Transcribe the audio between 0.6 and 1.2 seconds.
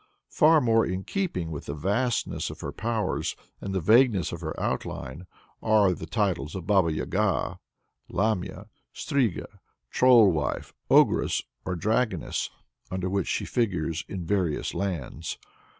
more in